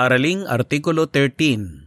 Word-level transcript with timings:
Araling 0.00 0.48
Artikulo 0.48 1.12
13 1.12 1.84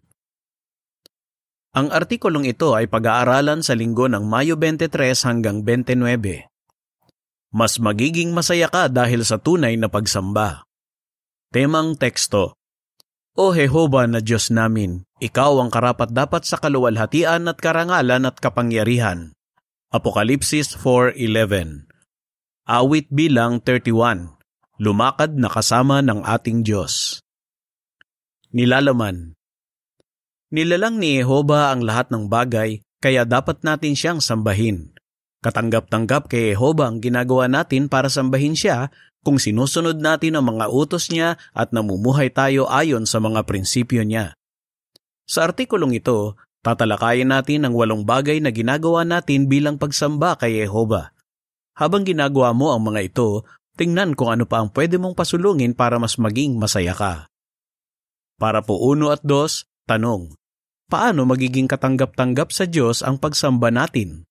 Ang 1.74 1.88
artikulong 1.90 2.46
ito 2.46 2.78
ay 2.78 2.86
pag-aaralan 2.86 3.66
sa 3.66 3.74
linggo 3.74 4.06
ng 4.06 4.30
Mayo 4.30 4.54
23 4.54 5.18
hanggang 5.26 5.66
29. 5.66 5.98
Mas 7.58 7.82
magiging 7.82 8.30
masaya 8.30 8.70
ka 8.70 8.86
dahil 8.86 9.26
sa 9.26 9.42
tunay 9.42 9.82
na 9.82 9.90
pagsamba. 9.90 10.62
Temang 11.50 11.98
teksto 11.98 12.54
O 13.34 13.50
Jehova 13.50 14.06
na 14.06 14.22
Diyos 14.22 14.54
namin, 14.54 15.10
Ikaw 15.18 15.66
ang 15.66 15.74
karapat-dapat 15.74 16.46
sa 16.46 16.62
kaluwalhatian 16.62 17.50
at 17.50 17.58
karangalan 17.58 18.30
at 18.30 18.38
kapangyarihan. 18.38 19.34
Apokalipsis 19.90 20.78
4.11 20.78 21.90
Awit 22.70 23.10
bilang 23.10 23.58
31 23.58 24.38
Lumakad 24.78 25.34
na 25.34 25.50
kasama 25.50 26.06
ng 26.06 26.22
ating 26.22 26.62
Diyos. 26.62 27.23
Nilalaman 28.54 29.34
Nilalang 30.54 31.02
ni 31.02 31.18
Jehova 31.18 31.74
ang 31.74 31.82
lahat 31.82 32.14
ng 32.14 32.30
bagay, 32.30 32.86
kaya 33.02 33.26
dapat 33.26 33.66
natin 33.66 33.98
siyang 33.98 34.22
sambahin. 34.22 34.94
Katanggap-tanggap 35.42 36.30
kay 36.30 36.54
Jehova 36.54 36.86
ang 36.86 37.02
ginagawa 37.02 37.50
natin 37.50 37.90
para 37.90 38.14
sambahin 38.14 38.54
siya 38.54 38.94
kung 39.26 39.42
sinusunod 39.42 39.98
natin 39.98 40.38
ang 40.38 40.54
mga 40.54 40.70
utos 40.70 41.10
niya 41.10 41.42
at 41.58 41.74
namumuhay 41.74 42.30
tayo 42.30 42.70
ayon 42.70 43.10
sa 43.10 43.18
mga 43.18 43.42
prinsipyo 43.42 44.06
niya. 44.06 44.38
Sa 45.26 45.50
artikulong 45.50 45.98
ito, 45.98 46.38
tatalakayin 46.62 47.34
natin 47.34 47.66
ang 47.66 47.74
walong 47.74 48.06
bagay 48.06 48.38
na 48.38 48.54
ginagawa 48.54 49.02
natin 49.02 49.50
bilang 49.50 49.82
pagsamba 49.82 50.38
kay 50.38 50.62
Jehova. 50.62 51.10
Habang 51.74 52.06
ginagawa 52.06 52.54
mo 52.54 52.70
ang 52.70 52.86
mga 52.86 53.02
ito, 53.02 53.50
tingnan 53.82 54.14
kung 54.14 54.30
ano 54.30 54.46
pa 54.46 54.62
ang 54.62 54.70
pwede 54.78 55.02
mong 55.02 55.18
pasulungin 55.18 55.74
para 55.74 55.98
mas 55.98 56.22
maging 56.22 56.54
masaya 56.62 56.94
ka. 56.94 57.33
Para 58.38 58.66
po 58.66 58.82
uno 58.82 59.14
at 59.14 59.22
dos, 59.22 59.70
tanong, 59.86 60.34
paano 60.90 61.26
magiging 61.26 61.70
katanggap-tanggap 61.70 62.50
sa 62.50 62.66
Diyos 62.66 63.06
ang 63.06 63.22
pagsamba 63.22 63.70
natin? 63.70 64.26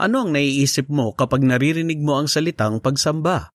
Ano 0.00 0.24
ang 0.24 0.32
naiisip 0.32 0.88
mo 0.88 1.12
kapag 1.12 1.44
naririnig 1.44 2.00
mo 2.00 2.16
ang 2.16 2.30
salitang 2.30 2.80
pagsamba? 2.80 3.52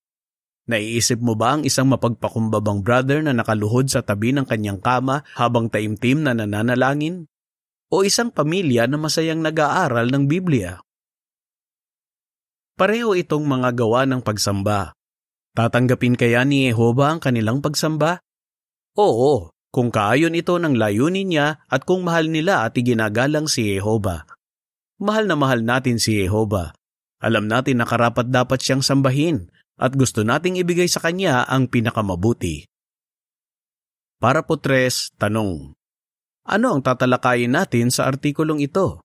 Naiisip 0.66 1.22
mo 1.22 1.38
ba 1.38 1.58
ang 1.58 1.62
isang 1.62 1.86
mapagpakumbabang 1.90 2.82
brother 2.82 3.22
na 3.22 3.30
nakaluhod 3.30 3.86
sa 3.86 4.02
tabi 4.02 4.34
ng 4.34 4.46
kanyang 4.46 4.82
kama 4.82 5.22
habang 5.38 5.70
taimtim 5.70 6.26
na 6.26 6.34
nananalangin? 6.34 7.30
O 7.86 8.02
isang 8.02 8.34
pamilya 8.34 8.90
na 8.90 8.98
masayang 8.98 9.42
nag-aaral 9.46 10.10
ng 10.10 10.26
Biblia? 10.26 10.82
Pareho 12.74 13.14
itong 13.14 13.46
mga 13.46 13.78
gawa 13.78 14.10
ng 14.10 14.26
pagsamba. 14.26 14.90
Tatanggapin 15.54 16.18
kaya 16.18 16.42
ni 16.42 16.66
Jehova 16.66 17.14
ang 17.14 17.22
kanilang 17.22 17.62
pagsamba? 17.62 18.25
Oo, 18.96 19.52
kung 19.68 19.92
kaayon 19.92 20.32
ito 20.32 20.56
ng 20.56 20.80
layunin 20.80 21.28
niya 21.28 21.60
at 21.68 21.84
kung 21.84 22.00
mahal 22.08 22.32
nila 22.32 22.64
at 22.64 22.72
iginagalang 22.80 23.44
si 23.44 23.76
Jehova. 23.76 24.24
Mahal 24.96 25.28
na 25.28 25.36
mahal 25.36 25.60
natin 25.60 26.00
si 26.00 26.16
Jehova. 26.16 26.72
Alam 27.20 27.44
natin 27.44 27.84
na 27.84 27.84
karapat 27.84 28.32
dapat 28.32 28.56
siyang 28.64 28.80
sambahin 28.80 29.52
at 29.76 29.92
gusto 29.92 30.24
nating 30.24 30.56
ibigay 30.56 30.88
sa 30.88 31.04
kanya 31.04 31.44
ang 31.44 31.68
pinakamabuti. 31.68 32.64
Para 34.16 34.40
po 34.48 34.56
tres, 34.56 35.12
tanong. 35.20 35.76
Ano 36.48 36.66
ang 36.72 36.80
tatalakayin 36.80 37.52
natin 37.52 37.92
sa 37.92 38.08
artikulong 38.08 38.64
ito? 38.64 39.04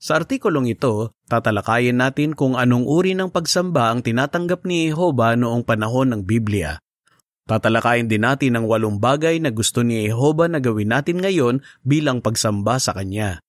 Sa 0.00 0.16
artikulong 0.16 0.72
ito, 0.72 1.12
tatalakayin 1.28 2.00
natin 2.00 2.32
kung 2.32 2.56
anong 2.56 2.88
uri 2.88 3.12
ng 3.12 3.28
pagsamba 3.28 3.92
ang 3.92 4.00
tinatanggap 4.00 4.64
ni 4.64 4.88
Jehova 4.88 5.36
noong 5.36 5.68
panahon 5.68 6.16
ng 6.16 6.24
Biblia 6.24 6.80
Tatalakayin 7.48 8.12
din 8.12 8.28
natin 8.28 8.60
ang 8.60 8.68
walong 8.68 9.00
bagay 9.00 9.40
na 9.40 9.48
gusto 9.48 9.80
ni 9.80 10.04
Jehova 10.04 10.52
na 10.52 10.60
gawin 10.60 10.92
natin 10.92 11.24
ngayon 11.24 11.64
bilang 11.80 12.20
pagsamba 12.20 12.76
sa 12.76 12.92
Kanya. 12.92 13.40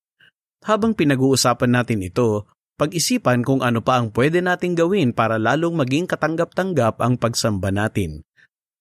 Habang 0.63 0.95
pinag-uusapan 0.95 1.67
natin 1.67 2.07
ito, 2.07 2.47
pag-isipan 2.79 3.43
kung 3.43 3.59
ano 3.59 3.83
pa 3.83 3.99
ang 3.99 4.15
pwede 4.15 4.39
nating 4.39 4.79
gawin 4.79 5.11
para 5.11 5.35
lalong 5.35 5.75
maging 5.75 6.07
katanggap-tanggap 6.07 6.95
ang 7.03 7.19
pagsamba 7.19 7.75
natin. 7.75 8.23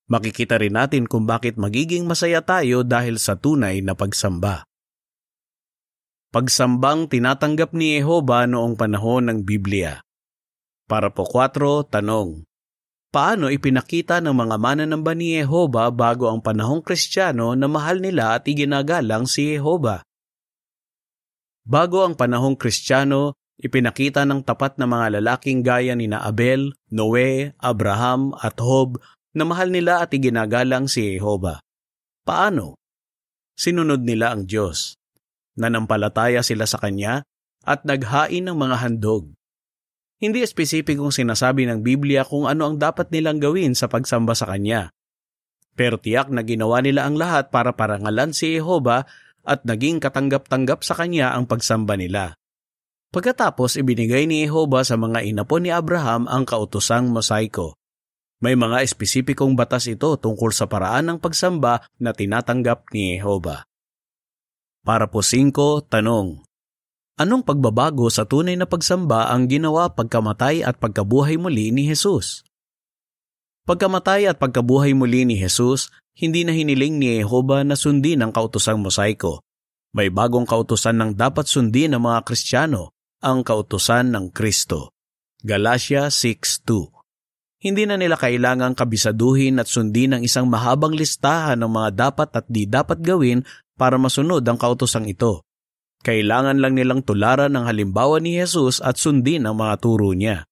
Makikita 0.07 0.55
rin 0.55 0.79
natin 0.79 1.11
kung 1.11 1.27
bakit 1.27 1.59
magiging 1.59 2.07
masaya 2.07 2.39
tayo 2.39 2.87
dahil 2.87 3.19
sa 3.19 3.35
tunay 3.35 3.83
na 3.83 3.99
pagsamba. 3.99 4.63
Pagsambang 6.31 7.11
tinatanggap 7.11 7.75
ni 7.75 7.99
Jehova 7.99 8.47
noong 8.47 8.79
panahon 8.79 9.27
ng 9.27 9.39
Biblia. 9.43 9.99
Para 10.87 11.11
po 11.11 11.27
4, 11.27 11.91
tanong 11.91 12.48
paano 13.19 13.51
ipinakita 13.51 14.23
ng 14.23 14.31
mga 14.31 14.57
mananamba 14.63 15.11
ni 15.11 15.35
Jehova 15.35 15.91
bago 15.91 16.31
ang 16.31 16.39
panahong 16.39 16.79
kristyano 16.79 17.59
na 17.59 17.67
mahal 17.67 17.99
nila 17.99 18.39
at 18.39 18.47
iginagalang 18.47 19.27
si 19.27 19.59
Jehova. 19.59 20.07
Bago 21.67 22.07
ang 22.07 22.15
panahong 22.15 22.55
kristyano, 22.55 23.35
ipinakita 23.59 24.23
ng 24.23 24.47
tapat 24.47 24.79
na 24.79 24.87
mga 24.87 25.19
lalaking 25.19 25.67
gaya 25.67 25.99
ni 25.99 26.07
Abel, 26.15 26.79
Noe, 26.95 27.59
Abraham 27.59 28.39
at 28.39 28.55
Hob 28.63 29.03
na 29.35 29.43
mahal 29.43 29.75
nila 29.75 29.99
at 29.99 30.15
iginagalang 30.15 30.87
si 30.87 31.19
Jehova. 31.19 31.59
Paano? 32.23 32.79
Sinunod 33.59 34.07
nila 34.07 34.31
ang 34.31 34.47
Diyos. 34.47 34.95
Nanampalataya 35.59 36.47
sila 36.47 36.71
sa 36.71 36.79
Kanya 36.79 37.27
at 37.67 37.83
naghain 37.83 38.47
ng 38.47 38.55
mga 38.55 38.79
handog. 38.79 39.35
Hindi 40.19 40.43
espesipikong 40.43 41.15
sinasabi 41.15 41.71
ng 41.71 41.87
Biblia 41.87 42.27
kung 42.27 42.51
ano 42.51 42.67
ang 42.67 42.77
dapat 42.77 43.15
nilang 43.15 43.39
gawin 43.39 43.79
sa 43.79 43.87
pagsamba 43.87 44.35
sa 44.35 44.51
Kanya. 44.51 44.91
Pero 45.79 45.95
tiyak 45.95 46.27
na 46.35 46.43
ginawa 46.43 46.83
nila 46.83 47.07
ang 47.07 47.15
lahat 47.15 47.55
para 47.55 47.71
parangalan 47.79 48.35
si 48.35 48.59
Jehova 48.59 49.07
at 49.47 49.63
naging 49.63 50.03
katanggap-tanggap 50.03 50.83
sa 50.83 50.99
Kanya 50.99 51.39
ang 51.39 51.47
pagsamba 51.47 51.95
nila. 51.95 52.35
Pagkatapos 53.15 53.79
ibinigay 53.79 54.27
ni 54.27 54.43
Jehova 54.43 54.83
sa 54.83 54.99
mga 54.99 55.23
inapo 55.23 55.63
ni 55.63 55.71
Abraham 55.71 56.27
ang 56.27 56.43
kautusang 56.43 57.15
mosaiko. 57.15 57.79
May 58.43 58.59
mga 58.59 58.83
espesipikong 58.83 59.55
batas 59.55 59.87
ito 59.87 60.19
tungkol 60.19 60.51
sa 60.51 60.67
paraan 60.67 61.15
ng 61.15 61.19
pagsamba 61.23 61.87
na 62.03 62.11
tinatanggap 62.11 62.91
ni 62.91 63.19
Jehova. 63.19 63.67
Para 64.83 65.07
po 65.07 65.23
5, 65.23 65.87
tanong. 65.87 66.48
Anong 67.19 67.43
pagbabago 67.43 68.07
sa 68.15 68.23
tunay 68.23 68.55
na 68.55 68.63
pagsamba 68.63 69.35
ang 69.35 69.51
ginawa 69.51 69.91
pagkamatay 69.91 70.63
at 70.63 70.79
pagkabuhay 70.79 71.35
muli 71.35 71.75
ni 71.75 71.91
Jesus? 71.91 72.47
Pagkamatay 73.67 74.31
at 74.31 74.39
pagkabuhay 74.39 74.95
muli 74.95 75.27
ni 75.27 75.35
Jesus, 75.35 75.91
hindi 76.15 76.47
na 76.47 76.55
hiniling 76.55 76.95
ni 76.95 77.19
Jehova 77.19 77.67
na 77.67 77.75
sundin 77.75 78.23
ang 78.23 78.31
kautosang 78.31 78.79
mosaiko. 78.79 79.43
May 79.91 80.15
bagong 80.15 80.47
kautusan 80.47 80.95
ng 80.95 81.11
dapat 81.19 81.51
sundin 81.51 81.99
ng 81.99 82.03
mga 82.07 82.23
Kristiyano, 82.23 82.95
ang 83.19 83.43
kautusan 83.43 84.15
ng 84.15 84.31
Kristo. 84.31 84.95
Galatia 85.43 86.15
6.2 86.15 87.67
Hindi 87.67 87.83
na 87.83 87.99
nila 87.99 88.15
kailangang 88.15 88.79
kabisaduhin 88.79 89.59
at 89.59 89.67
sundin 89.67 90.15
ang 90.15 90.23
isang 90.23 90.47
mahabang 90.47 90.95
listahan 90.95 91.59
ng 91.59 91.71
mga 91.83 91.91
dapat 91.99 92.31
at 92.31 92.47
di 92.47 92.71
dapat 92.71 93.03
gawin 93.03 93.43
para 93.75 93.99
masunod 93.99 94.47
ang 94.47 94.55
kautosang 94.55 95.11
ito. 95.11 95.48
Kailangan 96.07 96.63
lang 96.63 96.79
nilang 96.79 97.03
tularan 97.03 97.59
ang 97.59 97.67
halimbawa 97.67 98.23
ni 98.23 98.39
Jesus 98.39 98.79
at 98.79 98.97
sundin 98.97 99.45
ang 99.51 99.59
mga 99.59 99.75
turo 99.83 100.15
niya. 100.15 100.47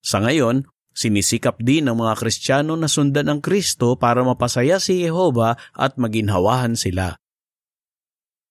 Sa 0.00 0.24
ngayon, 0.24 0.64
sinisikap 0.96 1.60
din 1.60 1.86
ng 1.86 1.96
mga 1.96 2.16
Kristiyano 2.16 2.74
na 2.74 2.88
sundan 2.88 3.28
ang 3.28 3.40
Kristo 3.44 4.00
para 4.00 4.24
mapasaya 4.24 4.80
si 4.80 5.04
Jehova 5.04 5.60
at 5.76 6.00
maginhawahan 6.00 6.74
sila. 6.74 7.20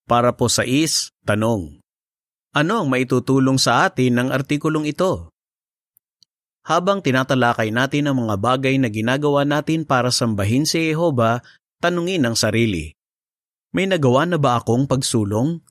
Para 0.06 0.34
po 0.34 0.50
sa 0.50 0.66
is, 0.66 1.14
tanong. 1.26 1.82
Ano 2.54 2.82
ang 2.82 2.88
maitutulong 2.90 3.62
sa 3.62 3.86
atin 3.86 4.18
ng 4.18 4.30
artikulong 4.34 4.90
ito? 4.90 5.30
Habang 6.66 7.02
tinatalakay 7.02 7.70
natin 7.70 8.10
ang 8.10 8.26
mga 8.26 8.36
bagay 8.42 8.78
na 8.82 8.90
ginagawa 8.90 9.46
natin 9.46 9.86
para 9.86 10.10
sambahin 10.14 10.66
si 10.66 10.94
Jehova, 10.94 11.42
tanungin 11.82 12.26
ang 12.26 12.38
sarili. 12.38 12.94
May 13.70 13.86
nagawa 13.86 14.26
na 14.26 14.42
ba 14.42 14.58
akong 14.58 14.90
pagsulong? 14.90 15.62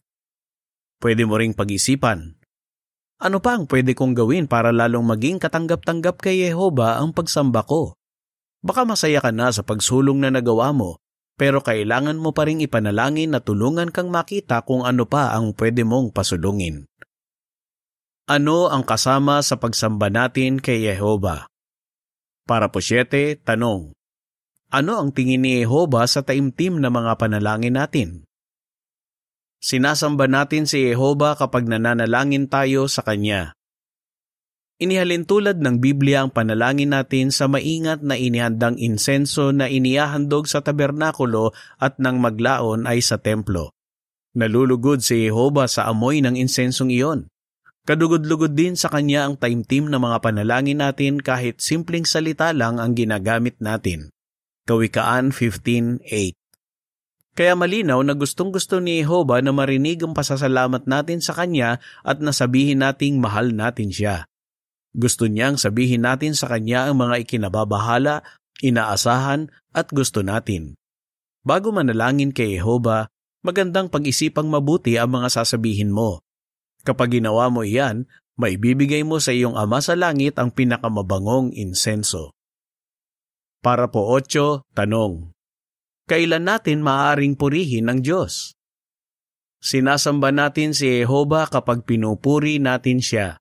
Pwede 0.98 1.22
mo 1.22 1.38
ring 1.38 1.54
pag-isipan. 1.54 2.34
Ano 3.18 3.38
pa 3.42 3.58
ang 3.58 3.66
pwede 3.66 3.98
kong 3.98 4.14
gawin 4.14 4.46
para 4.46 4.70
lalong 4.70 5.06
maging 5.06 5.42
katanggap-tanggap 5.42 6.22
kay 6.22 6.46
Yehova 6.46 7.02
ang 7.02 7.10
pagsamba 7.10 7.66
ko? 7.66 7.98
Baka 8.62 8.86
masaya 8.86 9.22
ka 9.22 9.30
na 9.30 9.50
sa 9.50 9.62
pagsulong 9.62 10.22
na 10.22 10.30
nagawa 10.30 10.74
mo, 10.74 10.98
pero 11.38 11.62
kailangan 11.62 12.18
mo 12.18 12.34
pa 12.34 12.46
ring 12.46 12.62
ipanalangin 12.62 13.30
na 13.30 13.38
tulungan 13.38 13.94
kang 13.94 14.10
makita 14.10 14.66
kung 14.66 14.82
ano 14.82 15.06
pa 15.06 15.34
ang 15.34 15.54
pwede 15.54 15.86
mong 15.86 16.10
pasulungin. 16.10 16.86
Ano 18.28 18.68
ang 18.68 18.84
kasama 18.84 19.40
sa 19.40 19.56
pagsamba 19.56 20.10
natin 20.10 20.60
kay 20.60 20.84
Yehova? 20.84 21.48
Para 22.44 22.68
po 22.68 22.82
siyete, 22.82 23.40
tanong. 23.40 23.94
Ano 24.68 24.92
ang 25.00 25.16
tingin 25.16 25.40
ni 25.40 25.64
Yehova 25.64 26.04
sa 26.04 26.20
taimtim 26.20 26.76
na 26.76 26.92
mga 26.92 27.16
panalangin 27.16 27.78
natin? 27.78 28.27
Sinasamba 29.58 30.30
natin 30.30 30.70
si 30.70 30.86
Jehova 30.86 31.34
kapag 31.34 31.66
nananalangin 31.66 32.46
tayo 32.46 32.86
sa 32.86 33.02
Kanya. 33.02 33.58
Inihalin 34.78 35.26
tulad 35.26 35.58
ng 35.58 35.82
Biblia 35.82 36.22
ang 36.22 36.30
panalangin 36.30 36.94
natin 36.94 37.34
sa 37.34 37.50
maingat 37.50 37.98
na 38.06 38.14
inihandang 38.14 38.78
insenso 38.78 39.50
na 39.50 39.66
inihahandog 39.66 40.46
sa 40.46 40.62
tabernakulo 40.62 41.50
at 41.82 41.98
nang 41.98 42.22
maglaon 42.22 42.86
ay 42.86 43.02
sa 43.02 43.18
templo. 43.18 43.74
Nalulugod 44.38 45.02
si 45.02 45.26
Jehova 45.26 45.66
sa 45.66 45.90
amoy 45.90 46.22
ng 46.22 46.38
insensong 46.38 46.94
iyon. 46.94 47.26
Kadugod-lugod 47.82 48.54
din 48.54 48.78
sa 48.78 48.86
kanya 48.86 49.26
ang 49.26 49.34
taimtim 49.34 49.90
na 49.90 49.98
mga 49.98 50.22
panalangin 50.22 50.78
natin 50.78 51.18
kahit 51.18 51.58
simpleng 51.58 52.06
salita 52.06 52.54
lang 52.54 52.78
ang 52.78 52.94
ginagamit 52.94 53.58
natin. 53.58 54.14
Kawikaan 54.70 55.34
15.8 55.34 56.06
Kaya 57.38 57.54
malinaw 57.54 58.02
na 58.02 58.18
gustong-gusto 58.18 58.82
ni 58.82 58.98
Jehova 58.98 59.38
na 59.38 59.54
marinig 59.54 60.02
ang 60.02 60.10
pasasalamat 60.10 60.90
natin 60.90 61.22
sa 61.22 61.38
Kanya 61.38 61.78
at 62.02 62.18
nasabihin 62.18 62.82
nating 62.82 63.22
mahal 63.22 63.54
natin 63.54 63.94
siya. 63.94 64.26
Gusto 64.90 65.30
niyang 65.30 65.54
sabihin 65.54 66.02
natin 66.02 66.34
sa 66.34 66.50
Kanya 66.50 66.90
ang 66.90 66.98
mga 66.98 67.22
ikinababahala, 67.22 68.26
inaasahan 68.58 69.54
at 69.70 69.86
gusto 69.94 70.26
natin. 70.26 70.74
Bago 71.46 71.70
manalangin 71.70 72.34
kay 72.34 72.58
Jehova, 72.58 73.06
magandang 73.46 73.86
pag-isipang 73.86 74.50
mabuti 74.50 74.98
ang 74.98 75.14
mga 75.14 75.30
sasabihin 75.30 75.94
mo. 75.94 76.26
Kapag 76.82 77.22
ginawa 77.22 77.46
mo 77.54 77.62
iyan, 77.62 78.10
maibibigay 78.34 79.06
mo 79.06 79.22
sa 79.22 79.30
iyong 79.30 79.54
Ama 79.54 79.78
sa 79.78 79.94
Langit 79.94 80.42
ang 80.42 80.50
pinakamabangong 80.50 81.54
insenso. 81.54 82.34
Para 83.62 83.86
po 83.86 84.10
8, 84.10 84.66
tanong. 84.74 85.37
Kailan 86.08 86.48
natin 86.48 86.80
maaaring 86.80 87.36
purihin 87.36 87.84
ng 87.84 88.00
Diyos? 88.00 88.56
Sinasamba 89.60 90.32
natin 90.32 90.72
si 90.72 91.04
Jehova 91.04 91.44
kapag 91.52 91.84
pinupuri 91.84 92.56
natin 92.56 93.04
siya. 93.04 93.36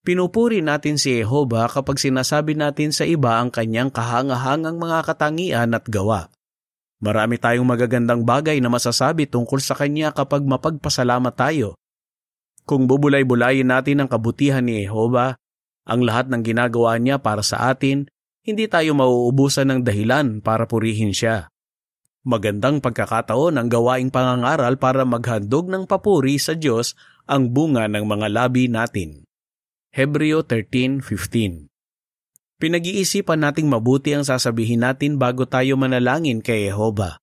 Pinupuri 0.00 0.64
natin 0.64 0.96
si 0.96 1.20
Jehova 1.20 1.68
kapag 1.68 2.00
sinasabi 2.00 2.56
natin 2.56 2.96
sa 2.96 3.04
iba 3.04 3.36
ang 3.36 3.52
kanyang 3.52 3.92
kahangahangang 3.92 4.80
mga 4.80 5.04
katangian 5.04 5.76
at 5.76 5.84
gawa. 5.84 6.32
Marami 7.04 7.36
tayong 7.36 7.68
magagandang 7.68 8.24
bagay 8.24 8.56
na 8.64 8.72
masasabi 8.72 9.28
tungkol 9.28 9.60
sa 9.60 9.76
kanya 9.76 10.16
kapag 10.16 10.48
mapagpasalamat 10.48 11.34
tayo. 11.36 11.76
Kung 12.64 12.88
bubulay-bulayin 12.88 13.68
natin 13.68 14.00
ang 14.00 14.08
kabutihan 14.08 14.64
ni 14.64 14.80
Jehova, 14.80 15.36
ang 15.84 16.00
lahat 16.08 16.32
ng 16.32 16.40
ginagawa 16.40 16.96
niya 16.96 17.20
para 17.20 17.44
sa 17.44 17.68
atin, 17.68 18.08
hindi 18.48 18.64
tayo 18.64 18.96
mauubusan 18.96 19.68
ng 19.68 19.80
dahilan 19.84 20.40
para 20.40 20.64
purihin 20.64 21.12
siya. 21.12 21.51
Magandang 22.22 22.78
pagkakataon 22.78 23.58
ang 23.58 23.66
gawaing 23.66 24.06
pangangaral 24.14 24.78
para 24.78 25.02
maghandog 25.02 25.66
ng 25.66 25.90
papuri 25.90 26.38
sa 26.38 26.54
Diyos 26.54 26.94
ang 27.26 27.50
bunga 27.50 27.90
ng 27.90 28.06
mga 28.06 28.30
labi 28.30 28.70
natin. 28.70 29.26
Hebreo 29.90 30.46
13.15 30.46 31.66
Pinag-iisipan 32.62 33.42
nating 33.42 33.66
mabuti 33.66 34.14
ang 34.14 34.22
sasabihin 34.22 34.86
natin 34.86 35.18
bago 35.18 35.50
tayo 35.50 35.74
manalangin 35.74 36.38
kay 36.38 36.70
Jehova. 36.70 37.18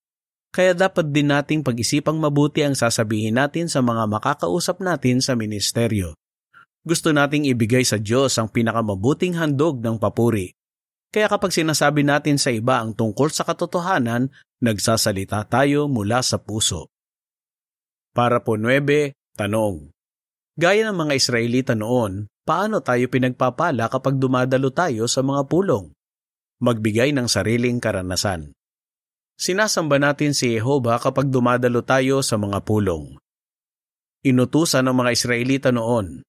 Kaya 0.51 0.75
dapat 0.75 1.15
din 1.15 1.31
nating 1.31 1.63
pag-isipang 1.63 2.19
mabuti 2.19 2.67
ang 2.67 2.75
sasabihin 2.75 3.39
natin 3.39 3.71
sa 3.71 3.79
mga 3.79 4.03
makakausap 4.03 4.83
natin 4.83 5.23
sa 5.23 5.31
ministeryo. 5.39 6.11
Gusto 6.83 7.15
nating 7.15 7.47
ibigay 7.47 7.87
sa 7.87 7.95
Diyos 7.95 8.35
ang 8.35 8.51
pinakamabuting 8.51 9.39
handog 9.39 9.79
ng 9.79 9.95
papuri. 9.95 10.58
Kaya 11.09 11.25
kapag 11.25 11.49
sinasabi 11.49 12.05
natin 12.05 12.37
sa 12.37 12.53
iba 12.53 12.77
ang 12.77 12.93
tungkol 12.93 13.33
sa 13.33 13.41
katotohanan, 13.41 14.29
nagsasalita 14.61 15.41
tayo 15.49 15.89
mula 15.89 16.21
sa 16.21 16.37
puso. 16.37 16.93
Para 18.13 18.45
po 18.45 18.61
9, 18.61 19.17
tanong. 19.33 19.89
Gaya 20.59 20.85
ng 20.85 20.97
mga 20.97 21.13
Israelita 21.17 21.73
noon, 21.73 22.29
paano 22.45 22.83
tayo 22.85 23.09
pinagpapala 23.09 23.89
kapag 23.89 24.21
dumadalo 24.21 24.69
tayo 24.69 25.09
sa 25.09 25.25
mga 25.25 25.49
pulong? 25.49 25.89
Magbigay 26.61 27.15
ng 27.15 27.25
sariling 27.25 27.79
karanasan. 27.79 28.53
Sinasamba 29.39 30.03
natin 30.03 30.35
si 30.35 30.51
Jehova 30.51 30.99
kapag 30.99 31.31
dumadalo 31.31 31.79
tayo 31.87 32.19
sa 32.19 32.35
mga 32.35 32.59
pulong. 32.67 33.15
Inutusan 34.19 34.83
ng 34.83 34.95
mga 34.99 35.11
Israelita 35.15 35.69
noon, 35.71 36.27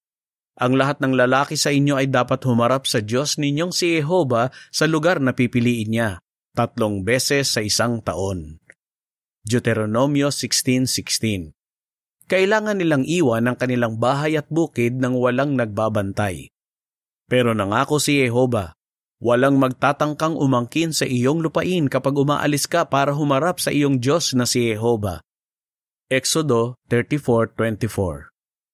ang 0.61 0.77
lahat 0.77 1.01
ng 1.01 1.17
lalaki 1.17 1.57
sa 1.57 1.73
inyo 1.73 1.97
ay 1.97 2.13
dapat 2.13 2.45
humarap 2.45 2.85
sa 2.85 3.01
Diyos 3.01 3.41
ninyong 3.41 3.73
si 3.73 3.97
Jehova 3.97 4.53
sa 4.69 4.85
lugar 4.85 5.19
na 5.19 5.33
pipiliin 5.33 5.89
niya, 5.89 6.21
tatlong 6.53 7.01
beses 7.01 7.49
sa 7.49 7.65
isang 7.65 8.05
taon. 8.05 8.61
Deuteronomio 9.41 10.29
16.16 10.29 11.57
kailangan 12.31 12.79
nilang 12.79 13.03
iwan 13.03 13.51
ang 13.51 13.59
kanilang 13.59 13.99
bahay 13.99 14.39
at 14.39 14.47
bukid 14.47 15.03
nang 15.03 15.19
walang 15.19 15.59
nagbabantay. 15.59 16.55
Pero 17.27 17.59
nangako 17.59 17.99
si 17.99 18.23
Jehova, 18.23 18.79
walang 19.19 19.59
magtatangkang 19.59 20.39
umangkin 20.39 20.95
sa 20.95 21.11
iyong 21.11 21.43
lupain 21.43 21.91
kapag 21.91 22.15
umaalis 22.15 22.71
ka 22.71 22.87
para 22.87 23.11
humarap 23.11 23.59
sa 23.59 23.75
iyong 23.75 23.99
Diyos 23.99 24.31
na 24.39 24.47
si 24.47 24.71
Jehova. 24.71 25.19
Exodo 26.07 26.79
34.24 26.87 28.30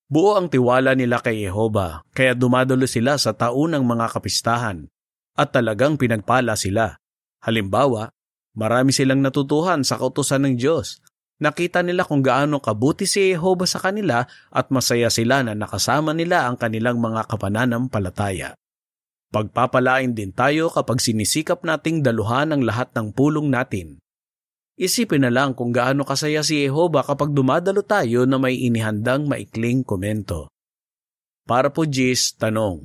Buo 0.06 0.38
ang 0.38 0.46
tiwala 0.46 0.94
nila 0.94 1.18
kay 1.18 1.46
Jehova, 1.46 2.06
kaya 2.14 2.32
dumadalo 2.38 2.86
sila 2.86 3.18
sa 3.18 3.34
taunang 3.34 3.82
mga 3.82 4.06
kapistahan, 4.14 4.86
at 5.34 5.50
talagang 5.50 5.98
pinagpala 5.98 6.54
sila. 6.54 6.94
Halimbawa, 7.42 8.14
marami 8.54 8.94
silang 8.94 9.20
natutuhan 9.20 9.82
sa 9.82 9.98
kautusan 9.98 10.46
ng 10.46 10.54
Diyos 10.54 11.02
Nakita 11.36 11.84
nila 11.84 12.08
kung 12.08 12.24
gaano 12.24 12.64
kabuti 12.64 13.04
si 13.04 13.36
Jehovah 13.36 13.68
sa 13.68 13.76
kanila 13.76 14.24
at 14.48 14.72
masaya 14.72 15.12
sila 15.12 15.44
na 15.44 15.52
nakasama 15.52 16.16
nila 16.16 16.48
ang 16.48 16.56
kanilang 16.56 16.96
mga 16.96 17.28
kapananampalataya. 17.28 18.56
Pagpapalain 19.28 20.16
din 20.16 20.32
tayo 20.32 20.72
kapag 20.72 20.96
sinisikap 20.96 21.60
nating 21.60 22.00
daluhan 22.00 22.56
ang 22.56 22.64
lahat 22.64 22.88
ng 22.96 23.12
pulong 23.12 23.52
natin. 23.52 24.00
Isipin 24.76 25.24
na 25.24 25.32
lang 25.32 25.56
kung 25.56 25.72
gaano 25.72 26.04
kasaya 26.04 26.44
si 26.44 26.68
Jehovah 26.68 27.00
kapag 27.00 27.32
dumadalo 27.32 27.80
tayo 27.80 28.28
na 28.28 28.36
may 28.36 28.60
inihandang 28.60 29.24
maikling 29.24 29.80
komento. 29.80 30.52
Para 31.48 31.72
po 31.72 31.88
Jis, 31.88 32.36
tanong, 32.36 32.84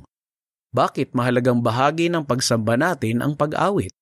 bakit 0.72 1.12
mahalagang 1.12 1.60
bahagi 1.60 2.08
ng 2.08 2.24
pagsamba 2.24 2.80
natin 2.80 3.20
ang 3.20 3.36
pag-awit? 3.36 3.92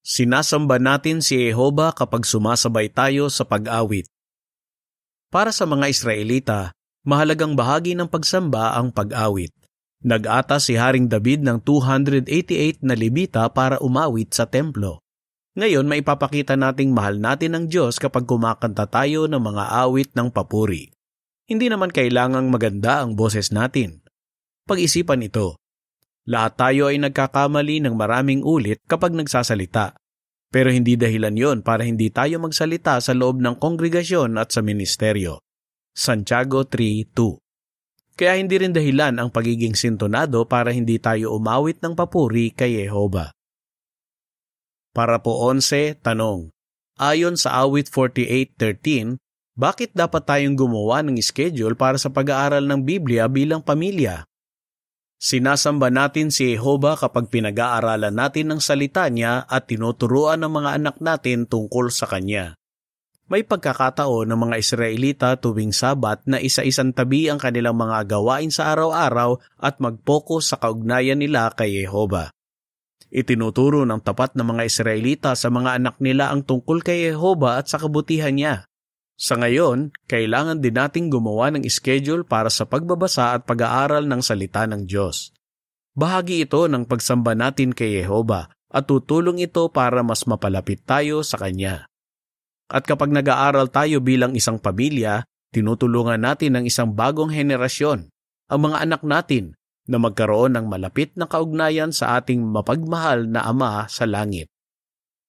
Sinasamba 0.00 0.80
natin 0.80 1.20
si 1.20 1.36
Jehova 1.36 1.92
kapag 1.92 2.24
sumasabay 2.24 2.88
tayo 2.88 3.28
sa 3.28 3.44
pag-awit. 3.44 4.08
Para 5.28 5.52
sa 5.52 5.68
mga 5.68 5.92
Israelita, 5.92 6.72
mahalagang 7.04 7.52
bahagi 7.52 7.92
ng 7.92 8.08
pagsamba 8.08 8.72
ang 8.72 8.88
pag-awit. 8.88 9.52
Nag-ata 10.00 10.56
si 10.56 10.80
Haring 10.80 11.12
David 11.12 11.44
ng 11.44 11.60
288 11.60 12.80
na 12.80 12.96
libita 12.96 13.44
para 13.52 13.76
umawit 13.84 14.32
sa 14.32 14.48
templo. 14.48 15.03
Ngayon, 15.54 15.86
maipapakita 15.86 16.58
nating 16.58 16.90
mahal 16.90 17.22
natin 17.22 17.54
ang 17.54 17.70
Diyos 17.70 18.02
kapag 18.02 18.26
kumakanta 18.26 18.90
tayo 18.90 19.30
ng 19.30 19.38
mga 19.38 19.64
awit 19.86 20.10
ng 20.18 20.34
papuri. 20.34 20.90
Hindi 21.46 21.70
naman 21.70 21.94
kailangang 21.94 22.50
maganda 22.50 23.06
ang 23.06 23.14
boses 23.14 23.54
natin. 23.54 24.02
Pag-isipan 24.66 25.22
ito, 25.22 25.62
lahat 26.26 26.58
tayo 26.58 26.90
ay 26.90 26.98
nagkakamali 26.98 27.86
ng 27.86 27.94
maraming 27.94 28.42
ulit 28.42 28.82
kapag 28.90 29.14
nagsasalita. 29.14 29.94
Pero 30.50 30.74
hindi 30.74 30.98
dahilan 30.98 31.38
yon 31.38 31.58
para 31.62 31.86
hindi 31.86 32.10
tayo 32.10 32.42
magsalita 32.42 32.98
sa 32.98 33.14
loob 33.14 33.38
ng 33.38 33.54
kongregasyon 33.60 34.34
at 34.40 34.50
sa 34.50 34.58
ministeryo. 34.58 35.38
Santiago 35.94 36.66
3.2 36.66 38.18
Kaya 38.18 38.42
hindi 38.42 38.58
rin 38.58 38.74
dahilan 38.74 39.22
ang 39.22 39.30
pagiging 39.30 39.78
sintonado 39.78 40.50
para 40.50 40.74
hindi 40.74 40.98
tayo 40.98 41.30
umawit 41.38 41.78
ng 41.78 41.94
papuri 41.94 42.50
kay 42.50 42.82
Jehova. 42.82 43.30
Para 44.94 45.18
po 45.18 45.50
11, 45.50 45.98
tanong. 46.06 46.54
Ayon 46.94 47.34
sa 47.34 47.66
awit 47.66 47.90
48.13, 47.90 49.18
bakit 49.58 49.90
dapat 49.90 50.22
tayong 50.22 50.54
gumawa 50.54 51.02
ng 51.02 51.18
schedule 51.18 51.74
para 51.74 51.98
sa 51.98 52.14
pag-aaral 52.14 52.62
ng 52.62 52.86
Biblia 52.86 53.26
bilang 53.26 53.58
pamilya? 53.58 54.22
Sinasamba 55.18 55.90
natin 55.90 56.30
si 56.30 56.54
Jehova 56.54 56.94
kapag 56.94 57.26
pinag-aaralan 57.26 58.14
natin 58.14 58.54
ang 58.54 58.60
salita 58.62 59.10
niya 59.10 59.42
at 59.50 59.66
tinuturuan 59.66 60.42
ng 60.42 60.52
mga 60.62 60.70
anak 60.78 60.96
natin 61.02 61.50
tungkol 61.50 61.90
sa 61.90 62.06
kanya. 62.06 62.54
May 63.24 63.40
pagkakataon 63.40 64.28
ng 64.28 64.36
mga 64.36 64.56
Israelita 64.60 65.28
tuwing 65.40 65.72
Sabat 65.72 66.28
na 66.28 66.42
isa-isang 66.42 66.92
tabi 66.92 67.32
ang 67.32 67.40
kanilang 67.40 67.78
mga 67.78 68.04
gawain 68.04 68.52
sa 68.52 68.68
araw-araw 68.76 69.40
at 69.58 69.80
mag-focus 69.80 70.52
sa 70.52 70.56
kaugnayan 70.60 71.16
nila 71.16 71.48
kay 71.56 71.72
Jehova. 71.82 72.33
Itinuturo 73.14 73.86
ng 73.86 74.02
tapat 74.02 74.34
ng 74.34 74.42
mga 74.42 74.62
Israelita 74.66 75.30
sa 75.38 75.46
mga 75.46 75.78
anak 75.78 76.02
nila 76.02 76.34
ang 76.34 76.42
tungkol 76.42 76.82
kay 76.82 77.14
Jehova 77.14 77.62
at 77.62 77.70
sa 77.70 77.78
kabutihan 77.78 78.34
niya. 78.34 78.66
Sa 79.14 79.38
ngayon, 79.38 79.94
kailangan 80.10 80.58
din 80.58 80.74
nating 80.74 81.14
gumawa 81.14 81.54
ng 81.54 81.62
schedule 81.70 82.26
para 82.26 82.50
sa 82.50 82.66
pagbabasa 82.66 83.38
at 83.38 83.46
pag-aaral 83.46 84.10
ng 84.10 84.18
salita 84.18 84.66
ng 84.66 84.90
Diyos. 84.90 85.30
Bahagi 85.94 86.42
ito 86.42 86.66
ng 86.66 86.90
pagsamba 86.90 87.38
natin 87.38 87.70
kay 87.70 88.02
Jehova 88.02 88.50
at 88.74 88.90
tutulong 88.90 89.38
ito 89.38 89.70
para 89.70 90.02
mas 90.02 90.26
mapalapit 90.26 90.82
tayo 90.82 91.22
sa 91.22 91.38
Kanya. 91.38 91.86
At 92.66 92.82
kapag 92.82 93.14
nag-aaral 93.14 93.70
tayo 93.70 94.02
bilang 94.02 94.34
isang 94.34 94.58
pamilya, 94.58 95.22
tinutulungan 95.54 96.18
natin 96.18 96.58
ang 96.58 96.66
isang 96.66 96.90
bagong 96.90 97.30
henerasyon, 97.30 98.10
ang 98.50 98.60
mga 98.66 98.82
anak 98.82 99.06
natin, 99.06 99.54
na 99.84 100.00
magkaroon 100.00 100.56
ng 100.56 100.66
malapit 100.68 101.12
na 101.16 101.28
kaugnayan 101.28 101.92
sa 101.92 102.16
ating 102.20 102.40
mapagmahal 102.40 103.28
na 103.28 103.44
Ama 103.44 103.84
sa 103.88 104.08
langit. 104.08 104.48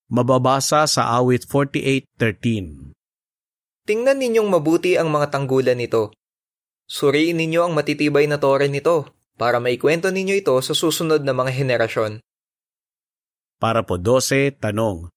Mababasa 0.08 0.86
sa 0.86 1.12
awit 1.18 1.50
48.13 1.50 2.96
Tingnan 3.86 4.18
ninyong 4.18 4.50
mabuti 4.50 4.98
ang 4.98 5.14
mga 5.14 5.30
tanggulan 5.30 5.78
nito. 5.78 6.10
Suriin 6.86 7.38
ninyo 7.38 7.66
ang 7.66 7.74
matitibay 7.74 8.26
na 8.26 8.38
tore 8.38 8.70
nito 8.70 9.10
para 9.38 9.62
maikwento 9.62 10.10
ninyo 10.10 10.42
ito 10.42 10.56
sa 10.62 10.74
susunod 10.74 11.22
na 11.22 11.34
mga 11.34 11.52
henerasyon. 11.54 12.22
Para 13.58 13.82
po 13.82 13.98
12, 13.98 14.58
tanong. 14.62 15.10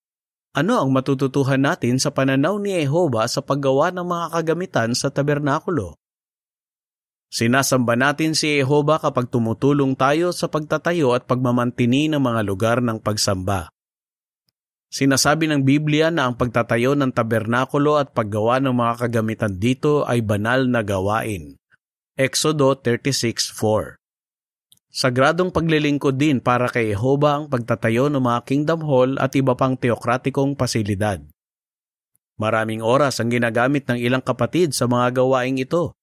Ano 0.57 0.75
ang 0.81 0.91
matututuhan 0.91 1.61
natin 1.61 2.01
sa 2.01 2.11
pananaw 2.11 2.57
ni 2.59 2.73
Jehova 2.75 3.29
sa 3.29 3.45
paggawa 3.45 3.93
ng 3.93 4.07
mga 4.09 4.27
kagamitan 4.41 4.91
sa 4.97 5.13
tabernakulo? 5.13 5.95
Sinasamba 7.29 7.93
natin 7.93 8.33
si 8.33 8.57
Jehova 8.57 8.97
kapag 8.97 9.29
tumutulong 9.29 9.93
tayo 9.93 10.33
sa 10.33 10.49
pagtatayo 10.49 11.13
at 11.13 11.29
pagmamantini 11.29 12.09
ng 12.09 12.21
mga 12.25 12.41
lugar 12.41 12.79
ng 12.81 13.05
pagsamba. 13.05 13.69
Sinasabi 14.89 15.53
ng 15.53 15.69
Biblia 15.69 16.09
na 16.09 16.25
ang 16.25 16.41
pagtatayo 16.41 16.97
ng 16.97 17.13
tabernakulo 17.13 18.01
at 18.01 18.17
paggawa 18.17 18.57
ng 18.65 18.73
mga 18.73 18.95
kagamitan 19.05 19.61
dito 19.61 20.09
ay 20.09 20.25
banal 20.25 20.65
na 20.65 20.81
gawain. 20.81 21.61
Exodo 22.17 22.73
36.4 22.81 24.01
Sagradong 24.89 25.53
paglilingkod 25.53 26.17
din 26.17 26.41
para 26.41 26.73
kay 26.73 26.97
Jehova 26.97 27.37
ang 27.37 27.53
pagtatayo 27.53 28.09
ng 28.09 28.25
mga 28.25 28.41
kingdom 28.49 28.81
hall 28.81 29.21
at 29.21 29.37
iba 29.37 29.53
pang 29.53 29.77
teokratikong 29.77 30.57
pasilidad. 30.57 31.21
Maraming 32.41 32.81
oras 32.81 33.21
ang 33.21 33.29
ginagamit 33.29 33.85
ng 33.85 34.01
ilang 34.01 34.25
kapatid 34.25 34.73
sa 34.73 34.89
mga 34.89 35.21
gawaing 35.21 35.61
ito 35.61 35.98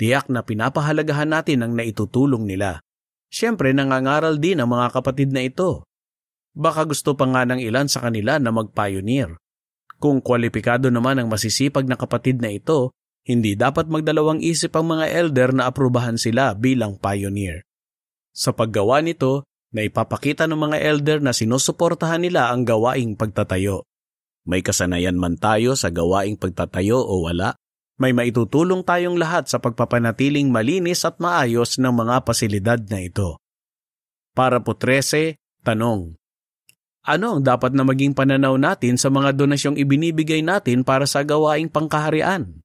Tiyak 0.00 0.32
na 0.32 0.40
pinapahalagahan 0.40 1.28
natin 1.28 1.60
ang 1.60 1.76
naitutulong 1.76 2.48
nila. 2.48 2.80
Siyempre 3.28 3.76
nangangaral 3.76 4.40
din 4.40 4.56
ang 4.56 4.72
mga 4.72 4.96
kapatid 4.96 5.28
na 5.28 5.44
ito. 5.44 5.84
Baka 6.56 6.88
gusto 6.88 7.12
pa 7.12 7.28
nga 7.28 7.44
ng 7.44 7.60
ilan 7.60 7.84
sa 7.84 8.00
kanila 8.08 8.40
na 8.40 8.48
mag-pioneer. 8.48 9.36
Kung 10.00 10.24
kwalipikado 10.24 10.88
naman 10.88 11.20
ang 11.20 11.28
masisipag 11.28 11.84
na 11.84 12.00
kapatid 12.00 12.40
na 12.40 12.48
ito, 12.48 12.96
hindi 13.28 13.52
dapat 13.52 13.92
magdalawang 13.92 14.40
isip 14.40 14.72
ang 14.72 14.96
mga 14.96 15.12
elder 15.12 15.52
na 15.52 15.68
aprubahan 15.68 16.16
sila 16.16 16.56
bilang 16.56 16.96
pioneer. 16.96 17.68
Sa 18.32 18.56
paggawa 18.56 19.04
nito, 19.04 19.44
na 19.70 19.86
ipapakita 19.86 20.50
ng 20.50 20.58
mga 20.58 20.78
elder 20.82 21.18
na 21.22 21.30
sinusuportahan 21.30 22.24
nila 22.24 22.50
ang 22.50 22.66
gawaing 22.66 23.14
pagtatayo. 23.14 23.86
May 24.42 24.66
kasanayan 24.66 25.14
man 25.14 25.38
tayo 25.38 25.78
sa 25.78 25.94
gawaing 25.94 26.34
pagtatayo 26.34 26.98
o 26.98 27.28
wala, 27.28 27.54
may 28.00 28.16
maitutulong 28.16 28.80
tayong 28.80 29.20
lahat 29.20 29.44
sa 29.44 29.60
pagpapanatiling 29.60 30.48
malinis 30.48 31.04
at 31.04 31.20
maayos 31.20 31.76
ng 31.76 31.92
mga 31.92 32.24
pasilidad 32.24 32.80
na 32.88 33.04
ito. 33.04 33.36
Para 34.32 34.56
po 34.64 34.72
13, 34.72 35.36
tanong. 35.60 36.16
Ano 37.04 37.26
ang 37.36 37.44
dapat 37.44 37.76
na 37.76 37.84
maging 37.84 38.16
pananaw 38.16 38.56
natin 38.56 38.96
sa 38.96 39.12
mga 39.12 39.36
donasyong 39.36 39.76
ibinibigay 39.76 40.40
natin 40.40 40.80
para 40.80 41.04
sa 41.04 41.20
gawaing 41.20 41.68
pangkaharian? 41.68 42.64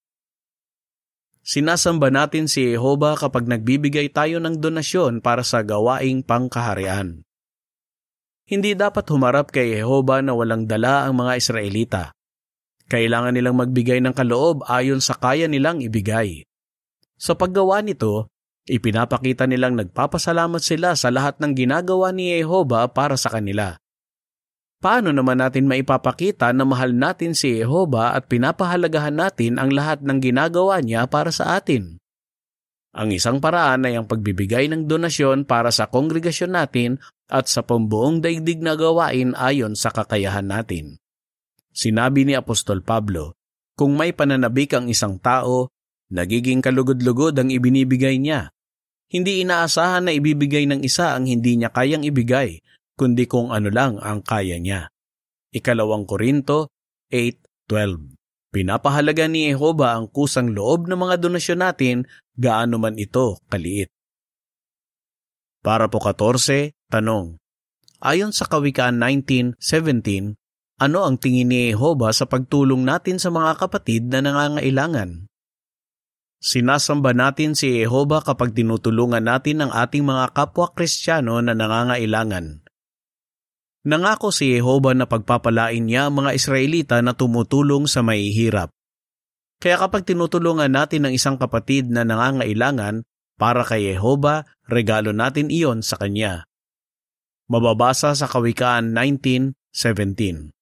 Sinasamba 1.44 2.15
natin 2.15 2.48
si 2.48 2.72
Jehova 2.72 3.20
kapag 3.20 3.44
nagbibigay 3.44 4.08
tayo 4.15 4.39
ng 4.39 4.63
donasyon 4.63 5.20
para 5.20 5.44
sa 5.44 5.68
gawaing 5.68 6.24
pangkaharian. 6.24 7.27
Hindi 8.48 8.72
dapat 8.72 9.04
humarap 9.12 9.51
kay 9.51 9.84
Jehova 9.84 10.24
na 10.24 10.32
walang 10.32 10.63
dala 10.63 11.04
ang 11.04 11.20
mga 11.20 11.34
Israelita. 11.36 12.15
Kailangan 12.86 13.34
nilang 13.34 13.58
magbigay 13.58 13.98
ng 14.01 14.13
kaloob 14.13 14.62
ayon 14.70 15.01
sa 15.01 15.18
kaya 15.18 15.50
nilang 15.50 15.82
ibigay. 15.82 16.46
Sa 17.18 17.34
paggawa 17.34 17.82
nito, 17.82 18.30
ipinapakita 18.70 19.50
nilang 19.50 19.74
nagpapasalamat 19.74 20.62
sila 20.62 20.94
sa 20.94 21.10
lahat 21.10 21.42
ng 21.42 21.54
ginagawa 21.58 22.13
ni 22.13 22.38
Jehova 22.38 22.86
para 22.94 23.18
sa 23.18 23.34
kanila. 23.34 23.82
Paano 24.86 25.10
naman 25.10 25.42
natin 25.42 25.65
maipapakita 25.65 26.54
na 26.54 26.62
mahal 26.62 26.94
natin 26.94 27.34
si 27.34 27.58
Jehova 27.58 28.13
at 28.13 28.30
pinapahalagahan 28.30 29.18
natin 29.18 29.58
ang 29.58 29.74
lahat 29.74 30.06
ng 30.06 30.22
ginagawa 30.22 30.77
niya 30.77 31.10
para 31.10 31.34
sa 31.34 31.58
atin? 31.58 31.98
Ang 32.96 33.12
isang 33.12 33.42
paraan 33.42 33.84
ay 33.84 33.98
ang 33.98 34.06
pagbibigay 34.06 34.70
ng 34.70 34.86
donasyon 34.86 35.50
para 35.50 35.74
sa 35.74 35.89
kongregasyon 35.89 36.54
natin 36.54 37.01
at 37.27 37.50
sa 37.50 37.65
pambuong 37.65 38.22
daigdig 38.22 38.62
na 38.62 38.77
gawain 38.77 39.34
ayon 39.36 39.74
sa 39.74 39.89
kakayahan 39.89 40.46
natin. 40.46 41.01
Sinabi 41.75 42.24
ni 42.24 42.39
Apostol 42.39 42.79
Pablo, 42.79 43.36
kung 43.75 44.00
may 44.00 44.15
pananabik 44.15 44.72
ang 44.72 44.88
isang 44.88 45.20
tao, 45.20 45.75
nagiging 46.08 46.63
kalugod-lugod 46.63 47.36
ang 47.36 47.51
ibinibigay 47.51 48.15
niya. 48.15 48.55
Hindi 49.12 49.44
inaasahan 49.44 50.08
na 50.08 50.15
ibibigay 50.15 50.63
ng 50.72 50.82
isa 50.88 51.12
ang 51.12 51.27
hindi 51.27 51.60
niya 51.60 51.75
kayang 51.75 52.08
ibigay, 52.08 52.63
kundi 52.96 53.27
kung 53.27 53.51
ano 53.51 53.67
lang 53.67 54.00
ang 54.00 54.24
kaya 54.24 54.55
niya. 54.55 54.88
Ikalawang 55.51 56.08
Korinto 56.08 56.72
8.12 57.12 58.15
Pinapahalaga 58.55 59.27
ni 59.27 59.51
Jehova 59.51 60.00
ang 60.00 60.08
kusang 60.08 60.55
loob 60.55 60.88
ng 60.88 60.96
mga 60.96 61.20
donasyon 61.20 61.60
natin 61.60 61.98
gaano 62.39 62.79
man 62.79 62.96
ito 62.96 63.44
kaliit. 63.51 63.91
Para 65.60 65.91
po 65.91 66.00
14, 66.00 66.72
tanong. 66.88 67.36
Ayon 68.00 68.32
sa 68.32 68.48
Kawikaan 68.48 68.96
19.17, 68.96 70.39
ano 70.75 71.08
ang 71.08 71.15
tingin 71.15 71.48
ni 71.48 71.72
Jehova 71.72 72.12
sa 72.12 72.27
pagtulong 72.27 72.84
natin 72.84 73.15
sa 73.15 73.32
mga 73.32 73.55
kapatid 73.55 74.12
na 74.12 74.20
nangangailangan? 74.20 75.32
Sinasamba 76.44 77.15
natin 77.15 77.55
si 77.55 77.82
Jehova 77.82 78.20
kapag 78.22 78.51
tinutulungan 78.51 79.24
natin 79.24 79.63
ang 79.63 79.72
ating 79.72 80.03
mga 80.03 80.36
kapwa 80.36 80.70
Kristiyano 80.75 81.39
na 81.39 81.55
nangangailangan. 81.55 82.62
Nangako 83.86 84.34
si 84.34 84.58
Jehova 84.58 84.98
na 84.98 85.08
pagpapalain 85.08 85.82
niya 85.82 86.10
ang 86.10 86.22
mga 86.25 86.36
Israelita 86.36 87.00
na 87.00 87.15
tumutulong 87.15 87.86
sa 87.88 88.01
mahihirap. 88.01 88.74
Kaya 89.62 89.79
kapag 89.79 90.03
tinutulungan 90.03 90.70
natin 90.70 91.08
ang 91.08 91.13
isang 91.15 91.39
kapatid 91.39 91.88
na 91.88 92.03
nangangailangan, 92.03 93.08
para 93.36 93.67
kay 93.67 93.96
Jehova, 93.96 94.48
regalo 94.67 95.12
natin 95.12 95.51
iyon 95.51 95.84
sa 95.84 96.00
Kanya. 96.00 96.48
Mababasa 97.51 98.15
sa 98.15 98.25
Kawikaan 98.32 98.96
19.17 98.96 100.55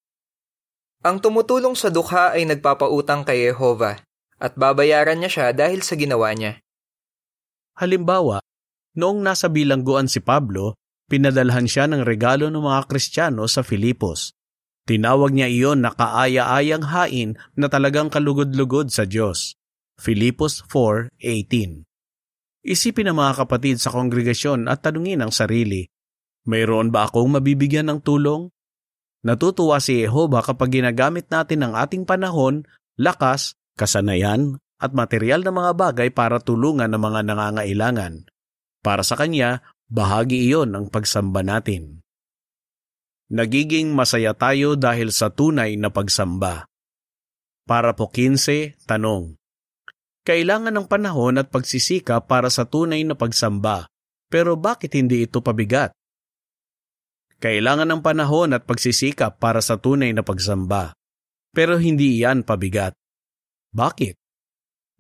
ang 1.04 1.20
tumutulong 1.20 1.76
sa 1.76 1.92
dukha 1.92 2.32
ay 2.32 2.48
nagpapautang 2.48 3.28
kay 3.28 3.52
Jehova 3.52 4.00
at 4.40 4.56
babayaran 4.56 5.20
niya 5.20 5.32
siya 5.32 5.48
dahil 5.52 5.84
sa 5.84 6.00
ginawa 6.00 6.32
niya. 6.32 6.64
Halimbawa, 7.76 8.40
noong 8.96 9.20
nasa 9.20 9.52
bilangguan 9.52 10.08
si 10.08 10.24
Pablo, 10.24 10.80
pinadalhan 11.12 11.68
siya 11.68 11.92
ng 11.92 12.08
regalo 12.08 12.48
ng 12.48 12.64
mga 12.64 12.82
Kristiyano 12.88 13.44
sa 13.52 13.62
Filipos. 13.62 14.32
Tinawag 14.84 15.32
niya 15.32 15.48
iyon 15.48 15.80
na 15.84 15.96
kaaya-ayang 15.96 16.84
hain 16.92 17.40
na 17.56 17.72
talagang 17.72 18.12
kalugod-lugod 18.12 18.92
sa 18.92 19.08
Diyos. 19.08 19.56
Filipos 19.96 20.64
4.18 20.68 21.88
Isipin 22.64 23.12
ng 23.12 23.18
mga 23.20 23.44
kapatid 23.44 23.80
sa 23.80 23.92
kongregasyon 23.92 24.72
at 24.72 24.84
tanungin 24.84 25.24
ang 25.24 25.32
sarili, 25.36 25.88
mayroon 26.48 26.92
ba 26.92 27.08
akong 27.08 27.28
mabibigyan 27.28 27.92
ng 27.92 28.00
tulong? 28.04 28.52
Natutuwa 29.24 29.80
si 29.80 30.04
Jehova 30.04 30.44
kapag 30.44 30.84
ginagamit 30.84 31.32
natin 31.32 31.64
ang 31.64 31.74
ating 31.80 32.04
panahon, 32.04 32.68
lakas, 33.00 33.56
kasanayan, 33.80 34.60
at 34.84 34.92
material 34.92 35.48
na 35.48 35.56
mga 35.56 35.72
bagay 35.80 36.10
para 36.12 36.44
tulungan 36.44 36.92
ng 36.92 37.00
mga 37.00 37.20
nangangailangan. 37.32 38.28
Para 38.84 39.00
sa 39.08 39.16
Kanya, 39.16 39.64
bahagi 39.88 40.44
iyon 40.52 40.76
ng 40.76 40.86
pagsamba 40.92 41.40
natin. 41.40 42.04
Nagiging 43.32 43.96
masaya 43.96 44.36
tayo 44.36 44.76
dahil 44.76 45.16
sa 45.16 45.32
tunay 45.32 45.80
na 45.80 45.88
pagsamba. 45.88 46.68
Para 47.64 47.96
po 47.96 48.12
15, 48.12 48.76
tanong. 48.84 49.40
Kailangan 50.28 50.76
ng 50.76 50.88
panahon 50.92 51.40
at 51.40 51.48
pagsisika 51.48 52.20
para 52.28 52.52
sa 52.52 52.68
tunay 52.68 53.08
na 53.08 53.16
pagsamba, 53.16 53.88
pero 54.28 54.60
bakit 54.60 55.00
hindi 55.00 55.24
ito 55.24 55.40
pabigat? 55.40 55.96
Kailangan 57.44 57.92
ng 57.92 58.00
panahon 58.00 58.56
at 58.56 58.64
pagsisikap 58.64 59.36
para 59.36 59.60
sa 59.60 59.76
tunay 59.76 60.16
na 60.16 60.24
pagsamba. 60.24 60.96
Pero 61.52 61.76
hindi 61.76 62.24
iyan 62.24 62.48
pabigat. 62.48 62.96
Bakit? 63.76 64.16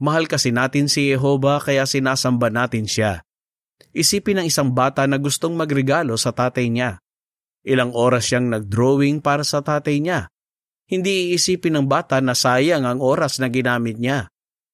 Mahal 0.03 0.27
kasi 0.27 0.51
natin 0.51 0.91
si 0.91 1.07
Jehova 1.07 1.63
kaya 1.63 1.87
sinasamba 1.87 2.51
natin 2.51 2.83
siya. 2.83 3.23
Isipin 3.95 4.43
ng 4.43 4.51
isang 4.51 4.75
bata 4.75 5.07
na 5.07 5.15
gustong 5.15 5.55
magregalo 5.55 6.19
sa 6.19 6.35
tatay 6.35 6.67
niya. 6.67 6.99
Ilang 7.63 7.95
oras 7.95 8.27
siyang 8.27 8.51
nagdrawing 8.51 9.23
para 9.23 9.47
sa 9.47 9.63
tatay 9.63 10.03
niya. 10.03 10.27
Hindi 10.91 11.31
iisipin 11.31 11.79
ng 11.79 11.87
bata 11.87 12.19
na 12.19 12.35
sayang 12.35 12.83
ang 12.83 12.99
oras 12.99 13.39
na 13.39 13.47
ginamit 13.47 13.95
niya. 13.95 14.27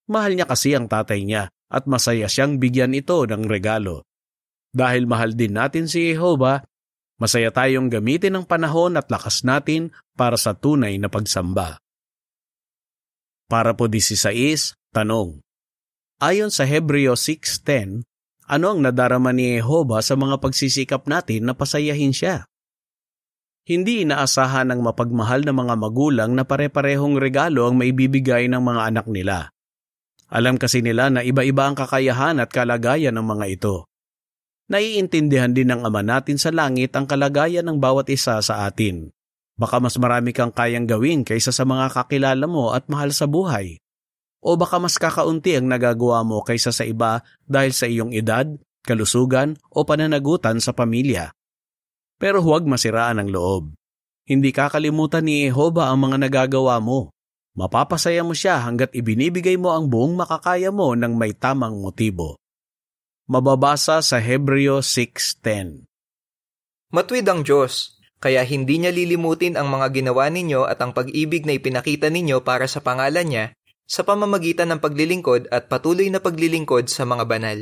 Mahal 0.10 0.34
niya 0.34 0.50
kasi 0.50 0.74
ang 0.74 0.90
tatay 0.90 1.22
niya 1.22 1.54
at 1.70 1.86
masaya 1.86 2.26
siyang 2.26 2.58
bigyan 2.58 2.98
ito 2.98 3.30
ng 3.30 3.46
regalo. 3.46 4.10
Dahil 4.74 5.06
mahal 5.06 5.38
din 5.38 5.54
natin 5.54 5.86
si 5.86 6.10
Jehova, 6.10 6.66
Masaya 7.20 7.52
tayong 7.52 7.92
gamitin 7.92 8.40
ang 8.40 8.48
panahon 8.48 8.96
at 8.96 9.12
lakas 9.12 9.44
natin 9.44 9.92
para 10.16 10.40
sa 10.40 10.56
tunay 10.56 10.96
na 10.96 11.12
pagsamba. 11.12 11.84
Para 13.52 13.76
po 13.76 13.92
16, 13.92 14.80
tanong. 14.96 15.44
Ayon 16.24 16.48
sa 16.48 16.64
Hebreo 16.64 17.20
6.10, 17.20 18.08
Ano 18.48 18.66
ang 18.72 18.80
nadarama 18.80 19.36
ni 19.36 19.60
Jehova 19.60 20.00
sa 20.00 20.16
mga 20.16 20.40
pagsisikap 20.40 21.06
natin 21.12 21.46
na 21.46 21.54
pasayahin 21.54 22.16
siya? 22.16 22.48
Hindi 23.68 24.08
inaasahan 24.08 24.74
ng 24.74 24.82
mapagmahal 24.82 25.46
na 25.46 25.54
mga 25.54 25.76
magulang 25.78 26.32
na 26.34 26.48
pare-parehong 26.48 27.20
regalo 27.20 27.68
ang 27.70 27.78
maibibigay 27.78 28.50
ng 28.50 28.62
mga 28.64 28.82
anak 28.96 29.06
nila. 29.12 29.54
Alam 30.30 30.62
kasi 30.62 30.86
nila 30.86 31.10
na 31.10 31.26
iba-iba 31.26 31.66
ang 31.66 31.74
kakayahan 31.74 32.38
at 32.38 32.54
kalagayan 32.54 33.18
ng 33.18 33.26
mga 33.26 33.46
ito. 33.50 33.89
Naiintindihan 34.70 35.50
din 35.50 35.74
ng 35.74 35.82
Ama 35.82 36.06
natin 36.06 36.38
sa 36.38 36.54
langit 36.54 36.94
ang 36.94 37.10
kalagayan 37.10 37.66
ng 37.66 37.82
bawat 37.82 38.06
isa 38.14 38.38
sa 38.38 38.70
atin. 38.70 39.10
Baka 39.58 39.82
mas 39.82 39.98
marami 39.98 40.30
kang 40.30 40.54
kayang 40.54 40.86
gawin 40.86 41.26
kaysa 41.26 41.50
sa 41.50 41.66
mga 41.66 41.90
kakilala 41.90 42.46
mo 42.46 42.72
at 42.72 42.86
mahal 42.86 43.10
sa 43.10 43.26
buhay. 43.26 43.82
O 44.40 44.56
baka 44.56 44.78
mas 44.78 44.96
kakaunti 44.96 45.58
ang 45.58 45.68
nagagawa 45.68 46.22
mo 46.22 46.46
kaysa 46.46 46.70
sa 46.70 46.86
iba 46.86 47.26
dahil 47.50 47.74
sa 47.74 47.90
iyong 47.90 48.14
edad, 48.14 48.46
kalusugan 48.86 49.58
o 49.74 49.84
pananagutan 49.84 50.62
sa 50.62 50.72
pamilya. 50.72 51.34
Pero 52.22 52.40
huwag 52.40 52.64
masiraan 52.70 53.20
ang 53.20 53.34
loob. 53.34 53.74
Hindi 54.30 54.54
kakalimutan 54.54 55.26
ni 55.26 55.50
Jehova 55.50 55.90
ang 55.90 56.06
mga 56.06 56.30
nagagawa 56.30 56.78
mo. 56.78 57.10
Mapapasaya 57.58 58.22
mo 58.22 58.38
siya 58.38 58.62
hanggat 58.62 58.94
ibinibigay 58.94 59.58
mo 59.58 59.74
ang 59.74 59.90
buong 59.90 60.14
makakaya 60.14 60.70
mo 60.70 60.94
ng 60.94 61.18
may 61.18 61.34
tamang 61.34 61.82
motibo. 61.82 62.38
Mababasa 63.30 64.02
sa 64.02 64.18
Hebreo 64.18 64.82
6.10 64.82 65.86
Matwid 66.90 67.30
ang 67.30 67.46
Diyos, 67.46 68.02
kaya 68.18 68.42
hindi 68.42 68.82
niya 68.82 68.90
lilimutin 68.90 69.54
ang 69.54 69.70
mga 69.70 69.94
ginawa 69.94 70.34
ninyo 70.34 70.66
at 70.66 70.82
ang 70.82 70.98
pag-ibig 70.98 71.46
na 71.46 71.54
ipinakita 71.54 72.10
ninyo 72.10 72.42
para 72.42 72.66
sa 72.66 72.82
pangalan 72.82 73.30
niya 73.30 73.46
sa 73.86 74.02
pamamagitan 74.02 74.74
ng 74.74 74.82
paglilingkod 74.82 75.46
at 75.54 75.70
patuloy 75.70 76.10
na 76.10 76.18
paglilingkod 76.18 76.90
sa 76.90 77.06
mga 77.06 77.30
banal. 77.30 77.58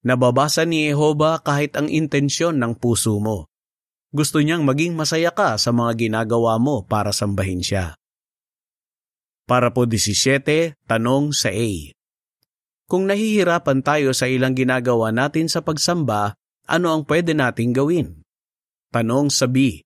Nababasa 0.00 0.64
ni 0.64 0.88
Jehova 0.88 1.44
kahit 1.44 1.76
ang 1.76 1.92
intensyon 1.92 2.56
ng 2.56 2.80
puso 2.80 3.20
mo. 3.20 3.52
Gusto 4.16 4.40
niyang 4.40 4.64
maging 4.64 4.96
masaya 4.96 5.28
ka 5.36 5.60
sa 5.60 5.76
mga 5.76 6.08
ginagawa 6.08 6.56
mo 6.56 6.88
para 6.88 7.12
sambahin 7.12 7.60
siya. 7.60 8.00
Para 9.44 9.76
po 9.76 9.84
17, 9.84 10.72
tanong 10.88 11.36
sa 11.36 11.52
A. 11.52 11.92
Kung 12.94 13.10
nahihirapan 13.10 13.82
tayo 13.82 14.14
sa 14.14 14.30
ilang 14.30 14.54
ginagawa 14.54 15.10
natin 15.10 15.50
sa 15.50 15.66
pagsamba, 15.66 16.38
ano 16.70 16.94
ang 16.94 17.02
pwede 17.10 17.34
nating 17.34 17.74
gawin? 17.74 18.22
Tanong 18.94 19.34
sa 19.34 19.50
B 19.50 19.82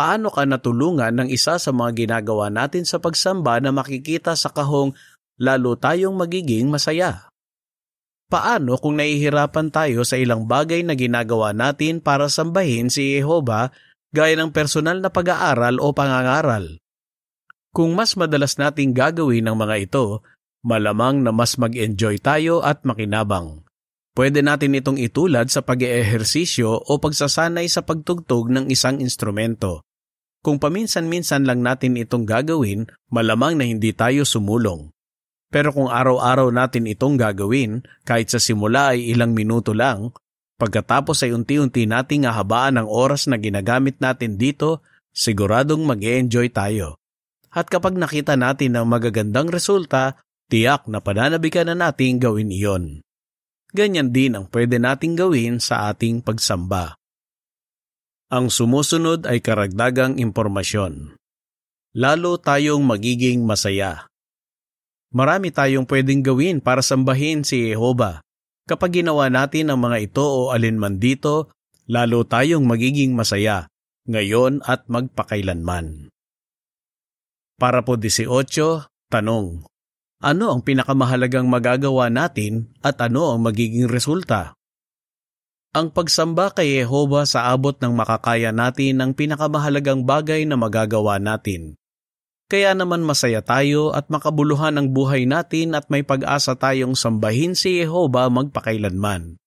paano 0.00 0.32
ka 0.32 0.48
natulungan 0.48 1.12
ng 1.12 1.28
isa 1.28 1.60
sa 1.60 1.70
mga 1.76 2.06
ginagawa 2.06 2.48
natin 2.48 2.88
sa 2.88 3.02
pagsamba 3.02 3.60
na 3.60 3.74
makikita 3.74 4.32
sa 4.32 4.48
kahong 4.48 4.94
lalo 5.36 5.76
tayong 5.76 6.16
magiging 6.16 6.72
masaya? 6.72 7.28
Paano 8.30 8.78
kung 8.78 8.96
nahihirapan 8.96 9.68
tayo 9.68 10.06
sa 10.06 10.14
ilang 10.14 10.46
bagay 10.48 10.86
na 10.86 10.96
ginagawa 10.96 11.50
natin 11.50 11.98
para 12.00 12.30
sambahin 12.30 12.86
si 12.86 13.18
Jehova 13.18 13.74
gaya 14.14 14.38
ng 14.38 14.54
personal 14.54 15.02
na 15.02 15.12
pag-aaral 15.12 15.82
o 15.82 15.90
pangangaral? 15.90 16.78
Kung 17.74 17.92
mas 17.92 18.14
madalas 18.14 18.56
nating 18.56 18.94
gagawin 18.94 19.50
ang 19.50 19.58
mga 19.58 19.90
ito, 19.90 20.22
malamang 20.60 21.24
na 21.24 21.32
mas 21.32 21.56
mag-enjoy 21.56 22.20
tayo 22.20 22.60
at 22.60 22.84
makinabang. 22.84 23.64
Pwede 24.10 24.42
natin 24.42 24.74
itong 24.74 24.98
itulad 24.98 25.48
sa 25.48 25.62
pag-eehersisyo 25.62 26.90
o 26.90 26.92
pagsasanay 26.98 27.70
sa 27.70 27.86
pagtugtog 27.86 28.50
ng 28.50 28.66
isang 28.68 28.98
instrumento. 28.98 29.86
Kung 30.40 30.56
paminsan-minsan 30.56 31.44
lang 31.44 31.60
natin 31.60 32.00
itong 32.00 32.24
gagawin, 32.24 32.88
malamang 33.12 33.60
na 33.60 33.68
hindi 33.68 33.92
tayo 33.92 34.24
sumulong. 34.24 34.88
Pero 35.52 35.74
kung 35.74 35.90
araw-araw 35.90 36.48
natin 36.54 36.88
itong 36.88 37.20
gagawin, 37.20 37.84
kahit 38.06 38.32
sa 38.32 38.40
simula 38.40 38.96
ay 38.96 39.12
ilang 39.12 39.36
minuto 39.36 39.76
lang, 39.76 40.14
pagkatapos 40.56 41.26
ay 41.26 41.34
unti-unti 41.34 41.84
nating 41.90 42.24
ahabaan 42.24 42.80
ang 42.80 42.88
oras 42.88 43.26
na 43.26 43.36
ginagamit 43.36 43.98
natin 43.98 44.40
dito, 44.40 44.80
siguradong 45.10 45.82
mag 45.84 46.00
enjoy 46.00 46.48
tayo. 46.48 46.96
At 47.50 47.66
kapag 47.66 47.98
nakita 47.98 48.38
natin 48.38 48.78
ang 48.78 48.86
magagandang 48.86 49.50
resulta, 49.50 50.22
tiyak 50.50 50.90
na 50.90 50.98
pananabikan 50.98 51.70
na 51.70 51.78
nating 51.78 52.18
gawin 52.18 52.50
iyon 52.50 53.00
ganyan 53.72 54.10
din 54.10 54.34
ang 54.34 54.46
pwede 54.50 54.82
nating 54.82 55.14
gawin 55.14 55.62
sa 55.62 55.90
ating 55.90 56.22
pagsamba. 56.22 56.98
Ang 58.30 58.50
sumusunod 58.50 59.26
ay 59.26 59.42
karagdagang 59.42 60.18
impormasyon. 60.18 61.18
Lalo 61.98 62.38
tayong 62.38 62.86
magiging 62.86 63.42
masaya. 63.42 64.06
Marami 65.10 65.50
tayong 65.50 65.90
pwedeng 65.90 66.22
gawin 66.22 66.62
para 66.62 66.86
sambahin 66.86 67.42
si 67.42 67.74
Jehova. 67.74 68.22
Kapag 68.70 69.02
ginawa 69.02 69.26
natin 69.26 69.74
ang 69.74 69.82
mga 69.82 69.98
ito 69.98 70.22
o 70.22 70.54
alinman 70.54 71.02
dito, 71.02 71.50
lalo 71.90 72.22
tayong 72.22 72.62
magiging 72.62 73.18
masaya, 73.18 73.66
ngayon 74.06 74.62
at 74.62 74.86
magpakailanman. 74.86 76.14
Para 77.58 77.82
po 77.82 77.98
18, 77.98 78.30
tanong. 79.10 79.69
Ano 80.20 80.52
ang 80.52 80.60
pinakamahalagang 80.60 81.48
magagawa 81.48 82.12
natin 82.12 82.68
at 82.84 83.00
ano 83.00 83.32
ang 83.32 83.40
magiging 83.40 83.88
resulta? 83.88 84.52
Ang 85.72 85.96
pagsamba 85.96 86.52
kay 86.52 86.84
Jehova 86.84 87.24
sa 87.24 87.48
abot 87.48 87.72
ng 87.72 87.96
makakaya 87.96 88.52
natin 88.52 89.00
ang 89.00 89.16
pinakamahalagang 89.16 90.04
bagay 90.04 90.44
na 90.44 90.60
magagawa 90.60 91.16
natin. 91.16 91.80
Kaya 92.52 92.76
naman 92.76 93.00
masaya 93.00 93.40
tayo 93.40 93.96
at 93.96 94.12
makabuluhan 94.12 94.76
ang 94.76 94.92
buhay 94.92 95.24
natin 95.24 95.72
at 95.72 95.88
may 95.88 96.04
pag-asa 96.04 96.52
tayong 96.52 96.92
sambahin 96.92 97.56
si 97.56 97.80
Jehova 97.80 98.28
magpakailanman. 98.28 99.40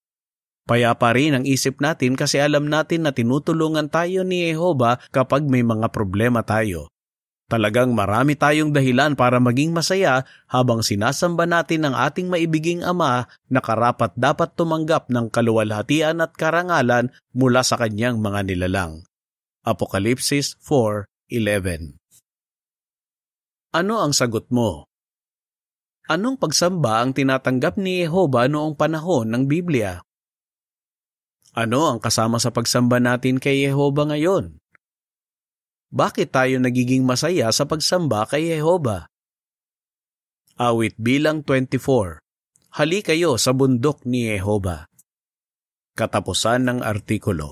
Payapa 0.63 1.12
rin 1.13 1.38
ang 1.38 1.45
isip 1.45 1.83
natin 1.83 2.17
kasi 2.17 2.41
alam 2.41 2.65
natin 2.65 3.05
na 3.05 3.13
tinutulungan 3.13 3.93
tayo 3.93 4.25
ni 4.25 4.49
Jehova 4.49 4.97
kapag 5.13 5.45
may 5.45 5.62
mga 5.62 5.91
problema 5.93 6.41
tayo. 6.41 6.92
Talagang 7.53 7.93
marami 7.93 8.33
tayong 8.33 8.73
dahilan 8.73 9.13
para 9.13 9.37
maging 9.37 9.77
masaya 9.77 10.25
habang 10.49 10.81
sinasamba 10.81 11.45
natin 11.45 11.85
ang 11.85 11.93
ating 11.93 12.25
maibiging 12.25 12.81
Ama 12.81 13.29
na 13.45 13.61
karapat 13.61 14.09
dapat 14.17 14.57
tumanggap 14.57 15.13
ng 15.13 15.29
kaluwalhatian 15.29 16.17
at 16.25 16.33
karangalan 16.33 17.13
mula 17.29 17.61
sa 17.61 17.77
kanyang 17.77 18.17
mga 18.17 18.49
nilalang. 18.49 19.05
Apokalipsis 19.61 20.57
4.11 20.65 21.93
Ano 23.77 24.01
ang 24.01 24.17
sagot 24.17 24.49
mo? 24.49 24.89
Anong 26.09 26.41
pagsamba 26.41 27.05
ang 27.05 27.13
tinatanggap 27.13 27.77
ni 27.77 28.01
Jehova 28.01 28.49
noong 28.49 28.73
panahon 28.73 29.29
ng 29.29 29.45
Biblia? 29.45 30.01
Ano 31.53 31.85
ang 31.85 32.01
kasama 32.01 32.41
sa 32.41 32.49
pagsamba 32.49 32.97
natin 32.97 33.37
kay 33.37 33.69
Jehova 33.69 34.09
ngayon? 34.09 34.57
Bakit 35.93 36.34
tayo 36.34 36.58
nagiging 36.58 37.06
masaya 37.06 37.53
sa 37.53 37.69
pagsamba 37.69 38.25
kay 38.25 38.49
Jehova? 38.49 39.13
Awit 40.58 40.97
bilang 40.97 41.45
24 41.45 42.17
Hali 42.73 43.06
kayo 43.06 43.38
sa 43.38 43.53
bundok 43.53 44.01
ni 44.10 44.25
Jehova. 44.25 44.89
Katapusan 45.93 46.65
ng 46.65 46.79
artikulo 46.82 47.49